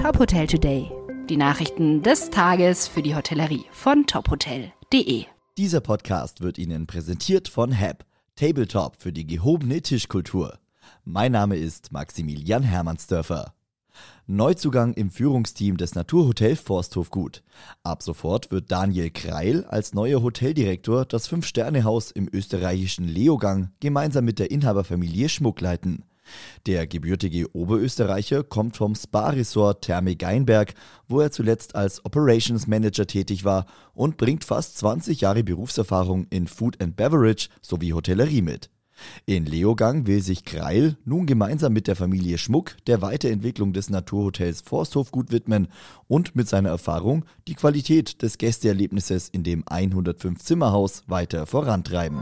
[0.00, 0.90] Top Hotel Today.
[1.28, 5.26] Die Nachrichten des Tages für die Hotellerie von tophotel.de.
[5.58, 10.58] Dieser Podcast wird Ihnen präsentiert von HAP, Tabletop für die gehobene Tischkultur.
[11.04, 13.52] Mein Name ist Maximilian Hermannsdörfer.
[14.26, 17.42] Neuzugang im Führungsteam des Naturhotel Forsthof Gut.
[17.82, 24.38] Ab sofort wird Daniel Kreil als neuer Hoteldirektor das Fünf-Sterne-Haus im österreichischen Leogang gemeinsam mit
[24.38, 26.04] der Inhaberfamilie Schmuck leiten.
[26.66, 30.74] Der gebürtige Oberösterreicher kommt vom Spa-Resort Therme Geinberg,
[31.08, 36.46] wo er zuletzt als Operations Manager tätig war und bringt fast 20 Jahre Berufserfahrung in
[36.46, 38.70] Food and Beverage sowie Hotellerie mit.
[39.26, 44.62] In Leogang will sich Kreil nun gemeinsam mit der Familie Schmuck der Weiterentwicklung des Naturhotels
[44.62, 45.68] Forsthof gut widmen
[46.08, 52.20] und mit seiner Erfahrung die Qualität des Gästeerlebnisses in dem 105 Zimmerhaus weiter vorantreiben.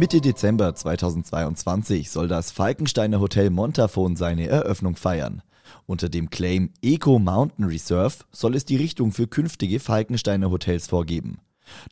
[0.00, 5.42] Mitte Dezember 2022 soll das Falkensteiner Hotel Montafon seine Eröffnung feiern.
[5.84, 11.40] Unter dem Claim Eco Mountain Reserve soll es die Richtung für künftige Falkensteiner Hotels vorgeben.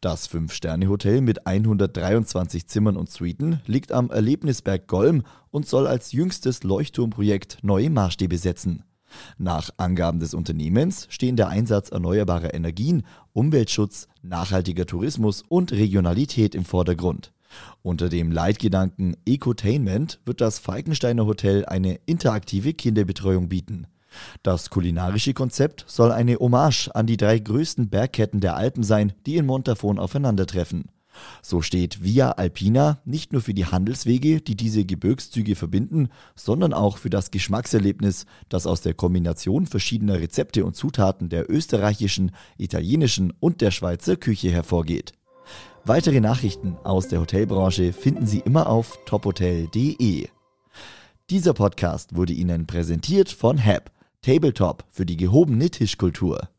[0.00, 6.62] Das Fünf-Sterne-Hotel mit 123 Zimmern und Suiten liegt am Erlebnisberg Golm und soll als jüngstes
[6.62, 8.84] Leuchtturmprojekt neue Maßstäbe setzen.
[9.36, 13.02] Nach Angaben des Unternehmens stehen der Einsatz erneuerbarer Energien,
[13.34, 17.32] Umweltschutz, nachhaltiger Tourismus und Regionalität im Vordergrund.
[17.82, 23.86] Unter dem Leitgedanken Ecotainment wird das Falkensteiner Hotel eine interaktive Kinderbetreuung bieten.
[24.42, 29.36] Das kulinarische Konzept soll eine Hommage an die drei größten Bergketten der Alpen sein, die
[29.36, 30.86] in Montafon aufeinandertreffen.
[31.42, 36.98] So steht Via Alpina nicht nur für die Handelswege, die diese Gebirgszüge verbinden, sondern auch
[36.98, 43.60] für das Geschmackserlebnis, das aus der Kombination verschiedener Rezepte und Zutaten der österreichischen, italienischen und
[43.60, 45.12] der Schweizer Küche hervorgeht.
[45.88, 50.28] Weitere Nachrichten aus der Hotelbranche finden Sie immer auf tophotel.de.
[51.30, 56.50] Dieser Podcast wurde Ihnen präsentiert von HAP, Tabletop für die gehobene Tischkultur.